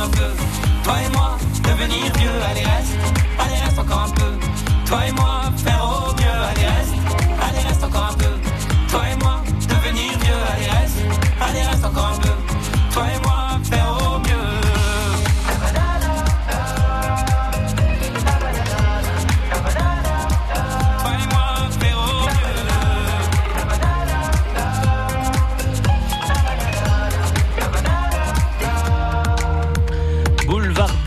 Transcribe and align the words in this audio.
Toi 0.00 0.94
et 1.04 1.10
moi, 1.10 1.36
devenir 1.62 2.10
vieux, 2.18 2.30
allez 2.50 2.64
reste, 2.64 2.96
allez 3.38 3.60
reste 3.62 3.78
encore 3.78 4.06
un 4.08 4.10
peu. 4.10 4.32
Toi 4.86 5.06
et 5.06 5.12
moi, 5.12 5.39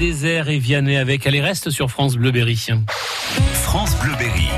désert 0.03 0.49
et 0.49 0.57
Vianney 0.57 0.97
avec 0.97 1.25
Allez 1.25 1.39
reste 1.39 1.69
sur 1.69 1.89
France 1.89 2.17
Bleu 2.17 2.31
Berry. 2.31 2.57
France 3.53 3.95
Bleuberry. 4.01 4.49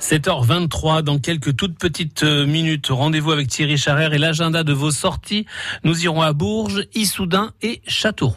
7h23, 0.04 1.00
dans 1.00 1.18
quelques 1.18 1.56
toutes 1.56 1.78
petites 1.78 2.24
euh, 2.24 2.44
minutes, 2.44 2.88
rendez-vous 2.90 3.32
avec 3.32 3.48
Thierry 3.48 3.78
Charrère 3.78 4.12
et 4.12 4.18
l'agenda 4.18 4.62
de 4.62 4.74
vos 4.74 4.90
sorties. 4.90 5.46
Nous 5.82 6.04
irons 6.04 6.20
à 6.20 6.34
Bourges, 6.34 6.84
Issoudun 6.94 7.52
et 7.62 7.80
Châteauroux. 7.86 8.36